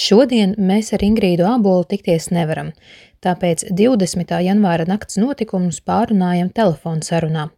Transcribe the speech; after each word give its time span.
Šodien 0.00 0.54
mēs 0.56 0.94
ar 0.96 1.02
Ingrīdu 1.04 1.44
Ābolu 1.44 1.84
tikties 1.90 2.30
nevaram, 2.32 2.70
tāpēc 3.24 3.66
20. 3.76 4.30
janvāra 4.46 4.86
nakts 4.88 5.18
notikumus 5.20 5.82
pārunājam 5.84 6.48
telefonu 6.56 7.04
sarunā. 7.04 7.50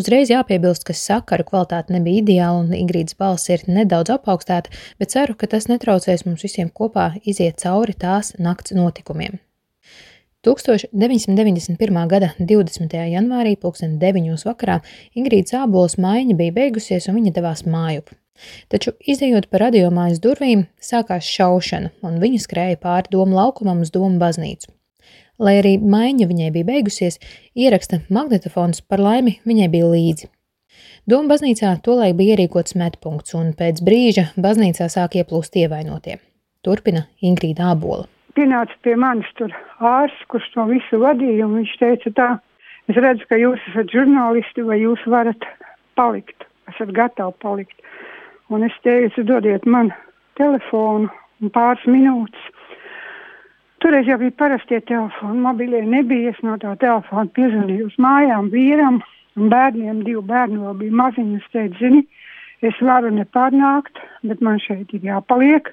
Uzreiz 0.00 0.32
jāpiebilst, 0.32 0.86
ka 0.88 0.96
sakaru 0.96 1.44
kvalitāte 1.50 1.92
nebija 1.92 2.22
ideāla 2.22 2.62
un 2.64 2.72
Ingrīdas 2.78 3.18
balss 3.20 3.52
ir 3.52 3.66
nedaudz 3.68 4.14
apaugstēta, 4.16 4.72
bet 5.00 5.12
ceru, 5.12 5.36
ka 5.36 5.50
tas 5.52 5.68
netraucēs 5.68 6.24
mums 6.28 6.46
visiem 6.48 6.72
kopā 6.72 7.10
iziet 7.24 7.60
cauri 7.64 7.96
tās 8.06 8.32
nakts 8.40 8.76
notikumiem. 8.76 9.36
1991. 10.46 12.06
gada 12.06 12.28
20. 12.38 12.92
janvārī, 13.10 13.56
2009. 13.58 14.44
vakarā, 14.46 14.76
Ingrīdas 15.18 15.56
Ābolas 15.58 15.96
maiņa 15.98 16.36
bija 16.38 16.54
beigusies 16.54 17.08
un 17.10 17.18
viņa 17.18 17.32
devās 17.34 17.64
mājup. 17.66 18.12
Taču, 18.70 18.92
izējot 19.00 19.48
pa 19.50 19.64
radiomājas 19.64 20.20
durvīm, 20.22 20.66
sākās 20.78 21.26
šaušana, 21.26 21.90
un 22.06 22.20
viņa 22.22 22.44
skrēja 22.44 22.78
pāri 22.78 23.10
domu 23.16 23.34
laukumam 23.34 23.82
uz 23.82 23.90
domu 23.90 24.20
baznīcu. 24.22 24.70
Lai 25.42 25.58
arī 25.64 25.76
maiņa 25.82 26.30
viņai 26.30 26.52
bija 26.54 26.70
beigusies, 26.70 27.18
ieraksta 27.58 28.04
magnetofons 28.06 28.84
par 28.86 29.02
laimi 29.02 29.40
viņai 29.48 29.70
bija 29.72 29.90
līdzi. 29.90 30.30
Doma 31.10 31.34
baznīcā 31.34 31.74
tolaik 31.82 32.14
bija 32.18 32.36
ierīkots 32.36 32.78
metpunkts, 32.78 33.34
un 33.34 33.50
pēc 33.56 33.82
brīža 33.82 34.30
baznīcā 34.38 34.86
sāk 34.92 35.18
ieplūst 35.18 35.58
ievainotie. 35.58 36.20
Turpina 36.62 37.08
Ingrīda 37.22 37.72
Ābola. 37.74 38.06
Pienāca 38.36 38.74
pie 38.84 38.96
manis 39.00 39.28
tur 39.38 39.52
ārsts, 39.80 40.26
kurš 40.28 40.50
to 40.52 40.66
visu 40.68 41.00
vadīja, 41.00 41.46
un 41.46 41.56
viņš 41.60 41.76
teica 41.80 42.12
tā, 42.18 42.26
es 42.90 42.98
redzu, 43.00 43.24
ka 43.30 43.38
jūs 43.40 43.62
esat 43.70 43.92
žurnālisti, 43.94 44.64
vai 44.66 44.82
jūs 44.82 45.04
varat 45.08 45.46
palikt, 45.96 46.44
esat 46.68 46.92
gatavi 46.96 47.32
palikt. 47.40 47.78
Un 48.52 48.66
es 48.66 48.76
teicu, 48.84 49.24
dodiet 49.26 49.64
man 49.66 49.88
telefonu 50.38 51.08
un 51.40 51.52
pāris 51.54 51.88
minūtes. 51.88 52.52
Toreiz 53.82 54.08
jau 54.08 54.16
bija 54.20 54.32
parastie 54.40 54.78
telefoni, 54.88 55.40
mobilie 55.44 55.82
nebija. 55.84 56.32
Es 56.32 56.38
no 56.44 56.56
tā 56.60 56.72
telefona 56.80 57.28
piezvanīju 57.36 57.88
uz 57.90 57.96
mājām 58.00 58.48
vīram 58.52 59.00
un 59.36 59.50
bērniem. 59.52 60.04
Divi 60.06 60.22
bērni 60.30 60.62
vēl 60.62 60.78
bija 60.80 61.00
maziņi. 61.02 61.40
Es 61.40 61.50
teicu, 61.52 61.76
zini, 61.80 62.04
es 62.64 62.78
varu 62.80 63.12
nepārnākt, 63.16 64.00
bet 64.24 64.40
man 64.44 64.62
šeit 64.64 64.94
ir 64.96 65.04
jāpaliek. 65.10 65.68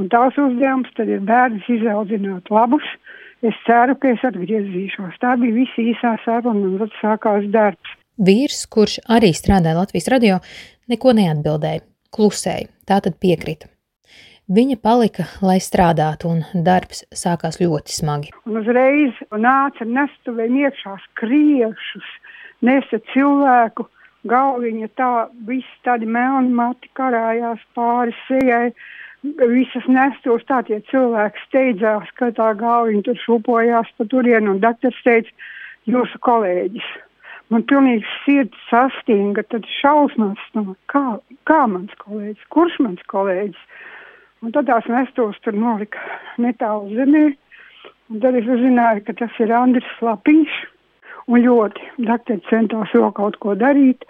Un 0.00 0.08
tās 0.12 0.36
uzdevums 0.40 0.92
tad 0.96 1.10
ir 1.12 1.20
bērns 1.28 1.66
izaudzināt 1.68 2.48
labus. 2.52 2.86
Es 3.42 3.56
ceru, 3.66 3.96
ka 3.98 4.12
es 4.14 4.22
atgriezīšos. 4.24 5.18
Tā 5.20 5.34
bija 5.40 5.56
visa 5.56 5.82
īsā 5.82 6.14
saruna 6.24 6.68
un 6.68 6.78
tad 6.84 6.94
sākās 7.00 7.48
darbs. 7.52 7.96
Vīrs, 8.22 8.64
kurš 8.70 9.00
arī 9.10 9.32
strādāja 9.34 9.80
Latvijas 9.80 10.08
radio, 10.12 10.38
neko 10.88 11.14
neatbildēja 11.18 11.82
klusēja, 12.14 12.70
tā 12.86 13.00
tad 13.04 13.18
piekrita. 13.20 13.68
Viņa 14.52 14.76
palika, 14.84 15.24
lai 15.40 15.56
strādātu, 15.62 16.28
un 16.28 16.64
darbs 16.66 17.04
sākās 17.14 17.60
ļoti 17.60 17.94
smagi. 17.94 18.32
Un 18.44 18.58
uzreiz 18.60 19.16
nāca 19.30 19.86
nestuvēm 19.86 20.58
iekšā 20.64 20.96
skriešus, 21.06 22.08
nesa 22.66 22.98
cilvēku, 23.12 23.86
galviņa 24.28 24.90
tā, 24.98 25.12
viss 25.46 25.78
tādi 25.86 26.10
melni 26.10 26.52
mati 26.58 26.90
karājās 26.98 27.62
pāri 27.78 28.14
sejai, 28.26 28.74
visas 29.22 29.86
nestos 29.86 30.42
tā 30.48 30.62
tie 30.66 30.80
cilvēki 30.90 31.46
steidzās, 31.46 32.10
ka 32.18 32.32
tā 32.34 32.52
galviņa 32.58 33.06
tur 33.06 33.22
šūpojās 33.22 33.94
pa 33.96 34.08
turienu, 34.10 34.56
un 34.56 34.62
doktors 34.62 34.98
teica, 35.06 35.30
jūsu 35.86 36.18
kolēģis 36.26 36.90
man 37.52 37.64
pilnīgi 37.68 38.08
sirds 38.24 38.66
sastinga, 38.70 39.44
tad 39.52 39.66
šausmas, 39.80 40.40
no, 40.56 40.74
kā, 40.92 41.04
kā 41.48 41.62
mans 41.70 41.92
kolēģis, 42.00 42.50
kurš 42.54 42.78
mans 42.84 43.02
kolēģis. 43.12 43.62
Un 44.42 44.54
tad 44.56 44.66
tās 44.70 44.88
nestos 44.90 45.38
tur 45.44 45.54
nolika 45.54 46.00
netālu 46.42 46.96
zemē, 46.96 47.24
un 48.10 48.22
tad 48.24 48.38
es 48.38 48.48
uzzināju, 48.50 49.04
ka 49.06 49.16
tas 49.20 49.40
ir 49.42 49.52
Andris 49.54 49.98
Lapiņš, 50.02 50.54
un 51.30 51.44
ļoti 51.44 52.06
dakteris 52.08 52.48
centās 52.50 52.94
vēl 52.96 53.12
kaut 53.14 53.38
ko 53.44 53.54
darīt, 53.58 54.06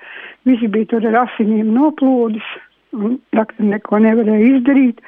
visi 0.49 0.71
bija 0.73 0.95
tur 0.95 1.09
ar 1.11 1.25
asiņiem 1.27 1.75
noplūdis, 1.75 2.55
dakteris 2.93 3.71
neko 3.71 4.01
nevarēja 4.05 4.59
izdarīt, 4.59 5.01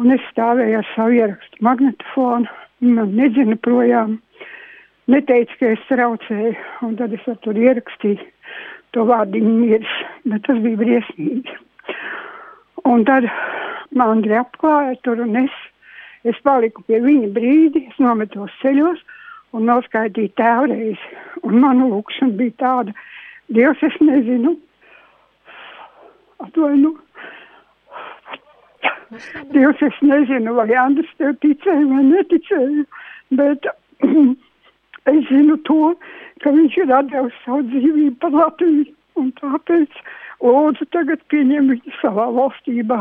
un 0.00 0.12
es 0.14 0.22
stāvēju 0.30 0.80
ar 0.80 0.88
savu 0.94 1.18
ierakstu 1.18 1.66
magnetofonu, 1.66 2.50
man 2.86 3.12
nedzina 3.16 3.56
projām, 3.66 4.18
neteica, 5.10 5.58
ka 5.60 5.72
es 5.74 5.84
traucēju, 5.90 6.54
un 6.86 6.96
tad 7.00 7.14
es 7.16 7.28
tur 7.42 7.58
ierakstīju 7.58 8.26
to 8.94 9.04
vārdiņu 9.08 9.54
miris, 9.60 9.94
bet 10.24 10.44
tas 10.46 10.60
bija 10.64 10.80
briesmīgi. 10.80 11.56
Un 12.86 13.04
tad 13.08 13.26
man 13.96 14.18
Andri 14.18 14.36
apklāja 14.38 14.94
tur, 15.02 15.20
un 15.24 15.36
es, 15.42 15.54
es 16.24 16.38
paliku 16.46 16.84
pie 16.86 17.00
viņa 17.02 17.32
brīdi, 17.34 17.86
es 17.90 17.98
nometos 18.02 18.54
ceļos 18.62 19.02
un 19.56 19.66
noskaitīju 19.70 20.34
tēvreizi, 20.38 21.10
un 21.48 21.58
manu 21.64 21.90
lūkšana 21.94 22.38
bija 22.38 22.56
tāda, 22.62 22.96
Dievs, 23.46 23.78
es 23.86 23.94
nezinu, 24.02 24.56
atvainu. 26.42 26.96
Dievs, 29.54 29.82
es 29.82 30.02
nezinu, 30.02 30.54
vai 30.58 30.68
Andris 30.80 31.10
tev 31.20 31.36
ticēja 31.44 31.86
vai 31.92 32.02
neticēja, 32.10 32.84
bet 33.38 33.70
Es 35.06 35.26
zinu 35.30 35.54
to, 35.66 35.94
ka 36.42 36.50
viņš 36.54 36.78
ir 36.82 36.88
devis 36.90 37.42
savu 37.44 37.62
dzīvību 37.70 38.16
par 38.22 38.32
Latviju, 38.34 38.86
un 39.20 39.28
tāpēc 39.38 40.00
lūdzu 40.42 40.86
tagad 40.94 41.20
pieņem 41.30 41.68
viņu 41.72 41.98
savā 42.00 42.26
valstībā. 42.34 42.98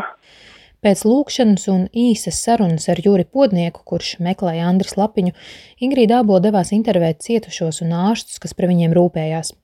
Pēc 0.86 1.02
lūkšanas 1.10 1.64
un 1.74 1.88
īsas 1.98 2.44
sarunas 2.46 2.86
ar 2.94 3.00
Juri 3.02 3.26
Podnieku, 3.26 3.82
kurš 3.90 4.20
meklēja 4.22 4.68
Andris 4.70 4.94
Lapiņu, 5.00 5.34
Ingrīda 5.82 6.20
Abo 6.22 6.38
devās 6.44 6.70
intervēt 6.78 7.26
cietušos 7.26 7.82
un 7.82 7.96
ārstus, 7.98 8.38
kas 8.44 8.54
par 8.54 8.70
viņiem 8.70 8.94
rūpējās. 8.94 9.56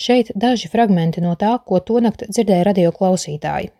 Šeit 0.00 0.32
daži 0.32 0.72
fragmenti 0.72 1.20
no 1.20 1.34
tā, 1.36 1.52
ko 1.60 1.82
tonakt 1.84 2.24
dzirdēja 2.32 2.70
radio 2.70 2.94
klausītāji. 2.96 3.74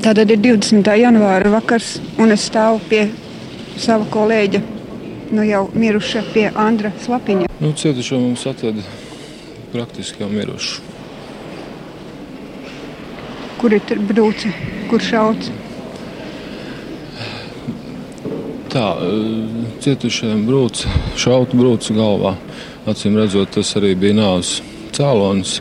Tātad 0.00 0.30
ir 0.30 0.40
20. 0.42 0.90
janvāra 1.00 1.54
vakars, 1.54 1.98
un 2.18 2.32
es 2.32 2.48
stāvu 2.50 2.80
pie 2.88 3.06
sava 3.78 4.06
kolēģa 4.10 4.60
nu 5.30 5.42
jau 5.44 5.70
miruša 5.74 6.22
pie 6.34 6.50
Andra 6.54 6.92
Slapiņa. 7.04 7.46
Nu, 7.60 7.72
cietušo 7.72 8.18
mums 8.18 8.46
atveda 8.46 8.82
praktiski 9.72 10.24
jau 10.24 10.30
mirušu. 10.30 10.80
Kur 13.60 13.74
ir 13.76 14.00
brūce, 14.08 14.50
kur 14.90 15.04
šauts? 15.04 15.50
Tā, 18.70 18.86
eh, 19.02 19.68
cietušajam 19.84 20.46
brūce, 20.46 20.88
šauta 21.16 21.58
brūce 21.58 21.94
galvā. 21.94 22.34
Acīm 22.86 23.18
redzot, 23.18 23.50
tas 23.54 23.74
arī 23.76 23.94
bija 23.94 24.14
nāves 24.14 24.60
cēlonis, 24.92 25.60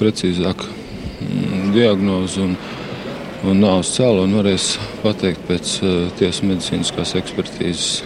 precīzāk 0.00 0.64
mm, 0.64 1.72
diagnoze 1.72 2.40
un, 2.40 2.56
un 3.44 3.60
nāves 3.64 3.94
cēloni 3.96 4.40
varēs 4.40 4.72
pateikt 5.04 5.44
pēc 5.48 5.76
uh, 5.82 6.00
tiesas 6.18 6.42
medicīniskās 6.46 7.16
ekspertīzes 7.22 8.00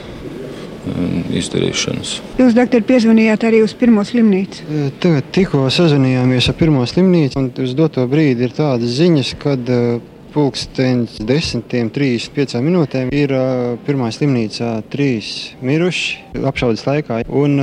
Um, 0.84 1.22
izdarīšanas. 1.32 2.10
Jūs, 2.36 2.52
doktor, 2.52 2.82
piezvanījāt 2.84 3.46
arī 3.48 3.62
uz 3.64 3.72
pirmo 3.78 4.02
slimnīcu? 4.04 4.64
E, 4.68 4.88
tagad 5.00 5.30
tikko 5.32 5.62
sazvanījāmies 5.72 6.50
ar 6.50 6.56
pirmo 6.58 6.82
slimnīcu, 6.84 7.40
un 7.40 7.46
uz 7.64 7.72
doto 7.78 8.04
brīdi 8.10 8.44
ir 8.44 8.52
tādas 8.52 8.92
ziņas, 8.98 9.30
kad 9.40 9.72
uh, 9.72 9.94
pulkstenis 10.34 11.16
10.35 11.24 12.60
minūtēm 12.66 13.14
ir 13.16 13.32
uh, 13.32 13.78
pirmā 13.86 14.10
slimnīcā 14.12 14.74
trīs 14.92 15.54
miruši 15.64 16.44
apšaudas 16.52 16.84
laikā 16.84 17.22
un 17.32 17.56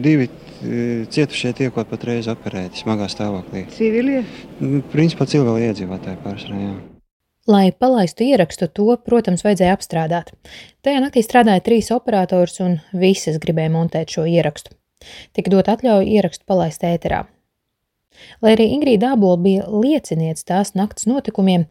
divi 0.00 0.30
cietušie 0.60 1.52
tiekot 1.58 1.88
patreiz 1.90 2.28
operēti 2.30 2.82
smagā 2.82 3.08
stāvoklī. 3.12 3.64
Civilie? 3.74 4.22
Principā 4.92 5.26
civili 5.30 5.68
iedzīvotāji 5.68 6.20
pārsvarā. 6.24 6.70
Lai 7.48 7.70
palaistu 7.72 8.26
ierakstu, 8.26 8.68
to, 8.68 8.92
protams, 9.00 9.40
vajadzēja 9.46 9.78
apstrādāt. 9.78 10.34
Tajā 10.84 11.00
naktī 11.00 11.22
strādāja 11.24 11.64
trīs 11.64 11.88
operators, 11.94 12.58
un 12.60 12.76
visas 12.92 13.38
gribēja 13.40 13.72
montēt 13.72 14.12
šo 14.12 14.26
ierakstu. 14.28 14.74
Tika 15.32 15.54
dot 15.54 15.70
atļauja 15.72 16.04
ierakstu 16.18 16.44
palaist 16.48 16.84
ēterā. 16.84 17.22
Lai 18.42 18.54
arī 18.56 18.66
Ingrīda 18.74 19.14
Abola 19.14 19.38
bija 19.40 19.66
lieciniece 19.70 20.44
tās 20.48 20.74
naktas 20.76 21.06
notikumiem, 21.08 21.68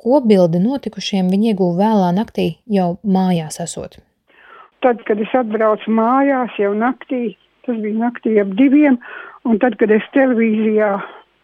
kopbildi 0.00 0.58
notikušiem 0.64 1.28
viņa 1.30 1.52
ieguva 1.52 1.78
vēlā 1.84 2.10
naktī 2.16 2.46
jau 2.66 2.94
mājās 3.04 3.60
esot. 3.62 4.00
Tad, 4.80 5.02
kad 5.06 5.20
es 5.20 5.32
atbraucu 5.36 5.92
mājās 5.92 6.56
jau 6.58 6.72
naktī, 6.74 7.36
tas 7.66 7.80
bija 7.80 7.96
naktī 8.06 8.36
ap 8.42 8.54
diviem, 8.58 8.98
un 9.44 9.58
tad, 9.62 9.76
kad 9.80 9.90
es 9.94 10.06
televīzijā 10.16 10.94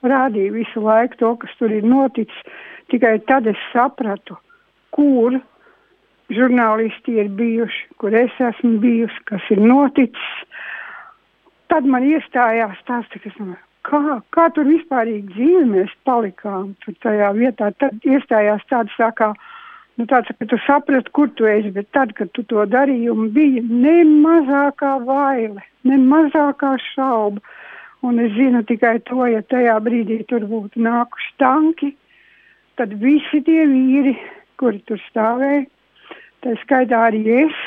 rādīju 0.07 0.57
visu 0.61 0.83
laiku 0.85 1.21
to, 1.21 1.35
kas 1.43 1.55
tur 1.59 1.73
ir 1.73 1.87
noticis, 1.87 2.43
Tikai 2.91 3.19
tad 3.27 3.47
es 3.51 3.59
sapratu, 3.73 4.37
kur 4.95 5.41
žurnālisti 6.31 7.17
ir 7.19 7.31
bijuši, 7.39 7.87
kur 7.99 8.15
es 8.15 8.35
esmu 8.51 8.79
bijusi, 8.83 9.23
kas 9.31 9.47
ir 9.51 9.63
noticis. 9.63 10.29
Tad 11.71 11.87
man 11.91 12.07
iestājās 12.07 12.79
tās, 12.87 13.09
kas 13.11 13.39
man, 13.41 13.57
kā, 13.87 14.21
kā 14.35 14.47
tur 14.55 14.71
vispārīgi 14.71 15.35
dzīve 15.35 15.65
mēs 15.73 15.95
palikām 16.07 16.77
tur 16.85 16.95
tajā 17.03 17.33
vietā. 17.35 17.73
Tad 17.83 18.07
iestājās 18.07 18.63
tāds 18.71 18.95
tā 19.01 19.11
kā 19.19 19.33
Nu, 19.97 20.05
tāds, 20.05 20.29
ka 20.37 20.45
tu 20.45 20.59
saprati, 20.67 21.13
kur 21.17 21.31
tu 21.39 21.47
esi, 21.49 21.71
bet 21.73 21.89
tad, 21.97 22.13
kad 22.19 22.29
tu 22.37 22.43
to 22.51 22.67
darīji, 22.69 23.15
bija 23.33 23.63
ne 23.65 24.03
mazākā 24.05 24.99
vaile, 25.07 25.65
ne 25.89 25.97
mazākā 26.03 26.75
šauba. 26.93 27.41
Un 28.05 28.21
es 28.21 28.35
zinu 28.37 28.61
tikai 28.69 28.99
to, 29.09 29.25
ja 29.33 29.41
tajā 29.49 29.79
brīdī 29.83 30.21
tur 30.29 30.45
būtu 30.47 30.83
nākuši 30.85 31.33
tanki, 31.41 31.95
tad 32.77 32.93
visi 33.01 33.41
tie 33.47 33.65
vīri, 33.71 34.13
kuri 34.61 34.83
tur 34.87 35.01
stāvēja, 35.09 35.65
tā 36.45 36.53
skaitā 36.61 37.01
arī 37.09 37.25
es, 37.47 37.65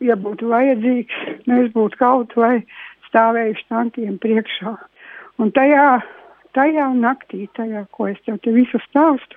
ja 0.00 0.16
būtu 0.16 0.48
vajadzīgs, 0.48 1.20
mēs 1.50 1.68
būtu 1.76 2.00
kaut 2.00 2.32
vai 2.40 2.62
stāvējuši 3.10 3.68
tankiem 3.68 4.16
priekšā. 4.24 4.72
Un 5.44 5.52
tajā, 5.52 6.00
tajā 6.56 6.88
naktī, 6.96 7.44
tajā, 7.56 7.84
ko 7.92 8.08
es 8.08 8.20
tev 8.24 8.40
te 8.40 8.56
visu 8.56 8.80
stāstu, 8.88 9.36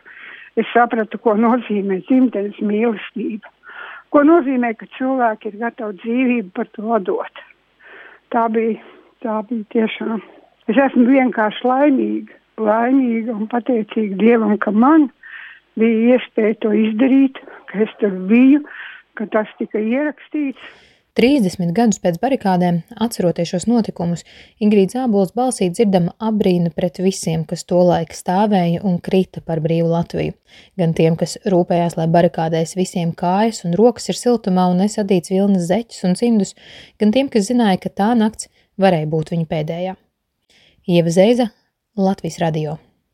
es 0.60 0.68
sapratu, 0.74 1.20
ko 1.24 1.36
nozīmē 1.40 2.02
dzimtenes 2.08 2.60
mīlestība. 2.64 3.52
Ko 4.10 4.24
nozīmē, 4.26 4.74
ka 4.78 4.88
cilvēki 4.98 5.52
ir 5.52 5.60
gatavi 5.62 6.00
dzīvību 6.02 6.52
par 6.58 6.70
to 6.74 7.00
dot. 7.06 7.44
Tā 8.34 8.48
bija, 8.54 8.80
tā 9.24 9.40
bija 9.50 9.68
tiešām. 9.76 10.22
Es 10.70 10.78
esmu 10.78 11.06
vienkārši 11.10 11.66
laimīga, 11.66 12.36
laimīga 12.62 13.36
un 13.36 13.48
pateicīga 13.50 14.18
Dievam, 14.20 14.58
ka 14.62 14.74
man 14.74 15.08
bija 15.80 16.18
iespēja 16.18 16.58
to 16.66 16.74
izdarīt, 16.76 17.40
ka 17.70 17.86
es 17.86 17.94
tur 18.02 18.14
biju, 18.30 18.64
ka 19.18 19.30
tas 19.34 19.50
tika 19.62 19.82
ierakstīts. 19.82 20.62
30 21.20 21.74
gadus 21.76 22.00
pēc 22.00 22.16
barikādēm, 22.22 22.78
atceroties 23.04 23.50
šos 23.52 23.66
notikumus, 23.68 24.22
Ingrīda 24.64 25.02
Zābols 25.02 25.34
balsī 25.36 25.68
dzirdama 25.68 26.14
apbrīna 26.30 26.72
pret 26.72 27.02
visiem, 27.04 27.44
kas 27.50 27.66
tolaik 27.68 28.16
stāvēja 28.16 28.86
un 28.88 29.02
krita 29.04 29.44
par 29.44 29.60
brīvu 29.60 29.92
Latviju. 29.92 30.38
Gan 30.80 30.96
tiem, 30.96 31.20
kas 31.20 31.36
rūpējās, 31.44 32.00
lai 32.00 32.08
barikādēs 32.16 32.78
visiem 32.80 33.12
kājas 33.12 33.66
un 33.68 33.76
rokas 33.76 34.08
ir 34.14 34.20
siltumā 34.22 34.70
un 34.72 34.80
nesadīts 34.86 35.36
vilnas 35.36 35.68
zeķus 35.68 36.06
un 36.08 36.16
cimdus, 36.20 36.56
gan 37.04 37.12
tiem, 37.12 37.28
kas 37.28 37.52
zināja, 37.52 37.84
ka 37.84 37.92
tā 38.00 38.14
nakts 38.16 38.48
varēja 38.80 39.12
būt 39.12 39.36
viņa 39.36 39.50
pēdējā. 39.52 39.98
Ieva 40.88 41.20
Zeiza, 41.20 41.52
Latvijas 42.00 42.40
radio. 42.40 42.80